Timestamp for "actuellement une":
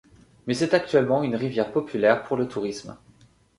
0.73-1.35